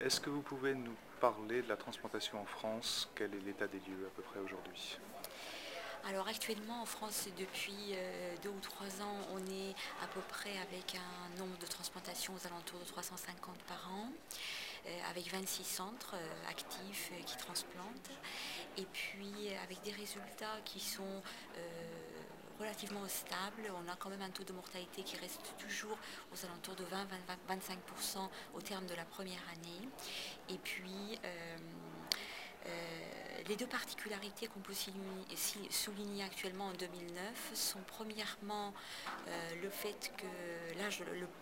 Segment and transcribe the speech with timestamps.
[0.00, 3.10] Est-ce que vous pouvez nous parler de la transplantation en France?
[3.16, 4.96] Quel est l'état des lieux à peu près aujourd'hui?
[6.08, 10.56] Alors actuellement en France, depuis euh, deux ou trois ans, on est à peu près
[10.58, 14.12] avec un nombre de transplantations aux alentours de 350 par an,
[14.86, 18.12] euh, avec 26 centres euh, actifs qui transplantent,
[18.76, 21.22] et puis avec des résultats qui sont
[22.58, 23.72] relativement stables.
[23.84, 25.98] On a quand même un taux de mortalité qui reste toujours
[26.32, 29.88] aux alentours de 20-25% au terme de la première année.
[30.48, 31.56] Et puis euh,
[33.48, 38.74] les deux particularités qu'on peut souligner actuellement en 2009 sont premièrement
[39.26, 40.26] euh, le fait que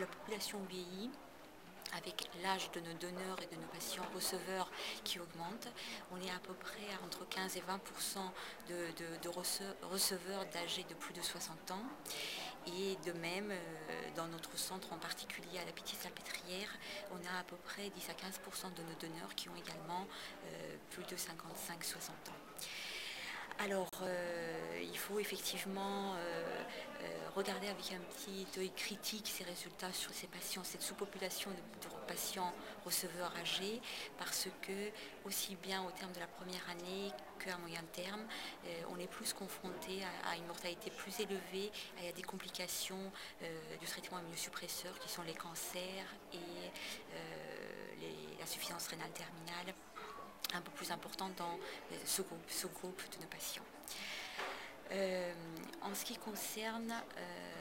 [0.00, 1.10] la population vieillit
[1.96, 4.70] avec l'âge de nos donneurs et de nos patients receveurs
[5.04, 5.68] qui augmente.
[6.12, 7.64] On est à peu près entre 15 et 20%
[8.68, 9.28] de,
[9.86, 11.82] receveurs d'âge de plus de 60 ans.
[12.66, 16.68] Et de même, euh, dans notre centre en particulier à la Pitié-Salpêtrière,
[17.10, 20.06] on a à peu près 10 à 15% de nos donneurs qui ont également
[20.44, 22.40] euh, plus de 55-60 ans.
[23.62, 26.16] Alors, euh, il faut effectivement euh,
[27.02, 31.56] euh, regarder avec un petit œil critique ces résultats sur ces patients, cette sous-population de,
[32.08, 32.54] patients
[32.86, 33.82] receveurs âgés,
[34.18, 34.90] parce que
[35.26, 38.22] aussi bien au terme de la première année qu'à moyen terme,
[38.90, 41.70] on est plus confronté à, une mortalité plus élevée,
[42.08, 43.12] à des complications
[43.78, 46.70] du traitement immunosuppresseur qui sont les cancers et
[48.40, 49.72] la suffisance rénale terminale
[50.90, 51.58] importante dans
[52.04, 53.64] ce groupe, ce groupe de nos patients.
[54.92, 55.32] Euh,
[55.82, 57.52] en ce qui concerne euh,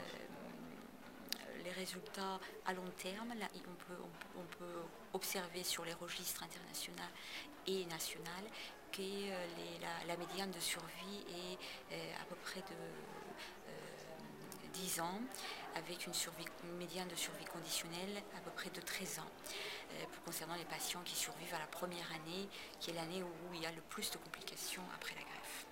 [1.64, 4.66] les résultats à long terme, là, on, peut,
[5.14, 6.98] observer sur les registres internationaux
[7.68, 8.30] et nationaux
[8.92, 9.46] que euh,
[10.08, 11.24] la, médiane de survie
[11.92, 12.76] est à peu près de
[14.74, 15.22] 10 ans,
[15.80, 16.14] avec une,
[16.78, 19.32] médiane de survie conditionnelle à peu près de 13 ans,
[19.94, 22.48] euh, concernant les patients qui survivent à la première année,
[22.80, 25.69] qui est l'année où il y a le plus de complications après la greffe.